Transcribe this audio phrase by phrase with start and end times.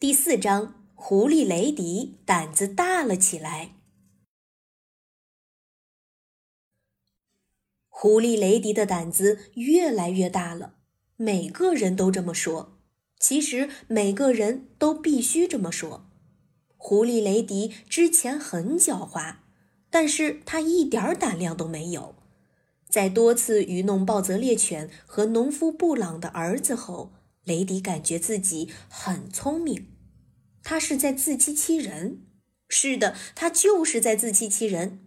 [0.00, 3.72] 第四章，狐狸雷迪胆子大了起来。
[7.88, 10.74] 狐狸雷迪的胆子越来越大了，
[11.16, 12.78] 每个人都这么说。
[13.18, 16.08] 其实每个人都必须这么说。
[16.76, 19.38] 狐狸雷迪之前很狡猾，
[19.90, 22.14] 但是他一点胆量都没有。
[22.88, 29.88] 在多次愚弄暴泽猎犬和农夫布朗的儿子后，雷迪感觉自己很聪明。
[30.62, 32.22] 他是在自欺欺人。
[32.68, 35.04] 是的，他就是在自欺欺人。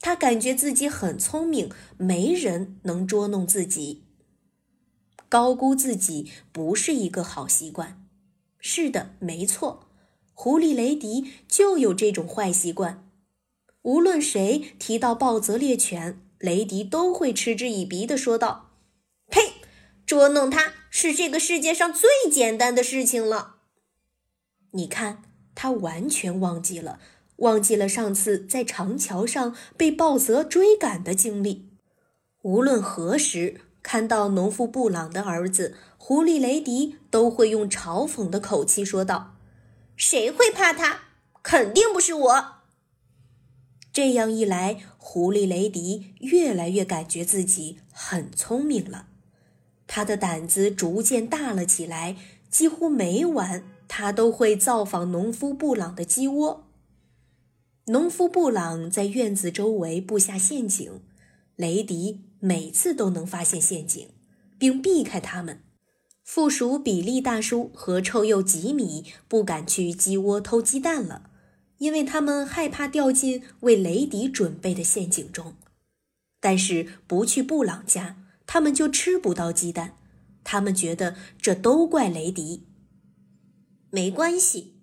[0.00, 4.04] 他感觉自己很聪明，没人能捉弄自己。
[5.28, 8.04] 高估自己不是一个好习惯。
[8.58, 9.88] 是的，没错，
[10.32, 13.08] 狐狸雷迪就有这种坏习惯。
[13.82, 18.70] 无论谁提到暴泽猎犬，雷迪都会嗤之以鼻地说道
[19.30, 19.40] ：“呸！
[20.04, 23.58] 捉弄他是这个世界上最简单的事情了。”
[24.74, 25.22] 你看，
[25.54, 26.98] 他完全忘记了。
[27.36, 31.68] 忘记了上次在长桥上被暴泽追赶的经历。
[32.42, 39.36] 无论何时看到农夫布朗的儿子狐狸雷迪，都会用嘲讽的口气说道
[39.94, 41.02] ：“谁会怕他？
[41.44, 42.54] 肯定不是我。”
[43.94, 49.06] 这样一来，狐狸雷迪越来越感觉自己很聪明了，
[49.88, 52.14] 他的胆子逐渐大了起来。
[52.50, 56.64] 几乎每晚，他都会造访农夫布朗的鸡窝。
[57.88, 61.02] 农夫布朗在院子周围布下陷阱，
[61.56, 64.08] 雷迪每次都能发现陷阱，
[64.58, 65.60] 并避开他们。
[66.24, 71.30] 附属比利大叔和臭鼬吉米不敢去鸡窝偷鸡蛋了，
[71.76, 75.54] 因为他们害怕掉进为雷迪准备的陷阱中。
[76.40, 78.16] 但是不去布朗家，
[78.48, 79.96] 他们就吃不到鸡蛋。
[80.42, 82.66] 他们觉得这都怪雷迪。
[83.90, 84.74] 没关系。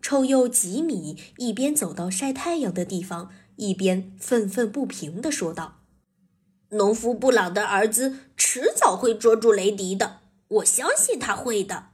[0.00, 5.82] 臭鼬吉米一边走到晒太阳的地方，一边愤愤不平地说道
[6.70, 11.92] ：“农夫布朗的儿子迟早会捉住雷迪的，我相信他会的。”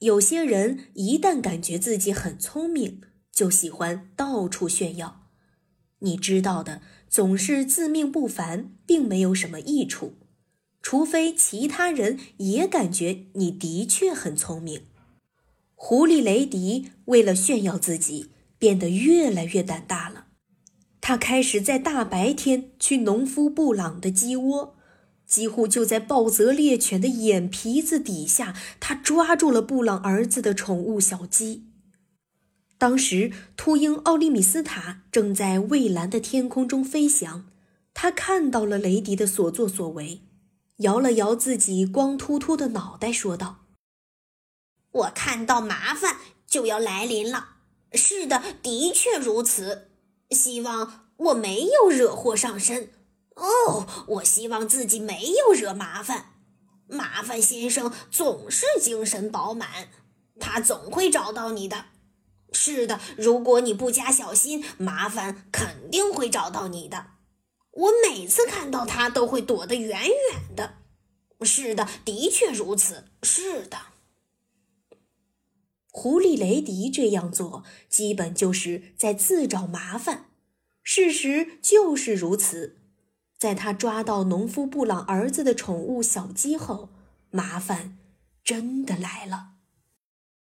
[0.00, 3.00] 有些人一旦感觉自己很聪明，
[3.30, 5.21] 就喜欢到处炫耀。
[6.02, 10.14] 你知道的，总是自命不凡，并没有什么益处，
[10.80, 14.82] 除非其他人也感觉你的确很聪明。
[15.74, 20.26] 狐狸雷迪为了炫耀自己，变得越来越胆大了。
[21.00, 24.76] 他开始在大白天去农夫布朗的鸡窝，
[25.26, 31.71] 几乎就在暴泽猎犬的眼皮子底下，他抓住了布朗儿子的宠物小鸡。
[32.82, 37.46] 当时，秃鹰奥利米斯塔正在蔚蓝的天空中飞翔，
[37.94, 40.22] 他看到了雷迪的所作所为，
[40.78, 43.58] 摇了摇自己光秃秃的脑袋，说道。
[44.90, 47.58] 我看到麻烦就要来临了。
[47.92, 49.92] 是的，的确如此。
[50.30, 52.90] 希望我没有惹祸上身。
[53.36, 56.32] 哦，我希望自己没有惹麻烦。
[56.88, 59.86] 麻烦先生总是精神饱满，
[60.40, 61.91] 他总会找到你的。
[62.52, 67.06] 是的，如果你不加小心，麻烦肯定会找到你的。
[67.72, 70.74] 我每次看到他都会躲得远远的。
[71.42, 73.08] 是的，的确如此。
[73.22, 73.78] 是的。
[75.88, 80.26] 狐狸雷迪这样做，基本就是在自找麻烦。
[80.82, 82.78] 事实就是如此。
[83.38, 86.90] 在他抓到农夫布朗儿子的宠物小鸡后，
[87.30, 87.98] 麻烦
[88.44, 89.51] 真的来了。